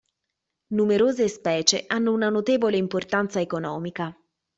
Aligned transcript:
Numerose 0.71 1.27
specie 1.27 1.83
hanno 1.85 2.11
una 2.11 2.29
notevole 2.29 2.75
importanza 2.75 3.39
economica. 3.39 4.19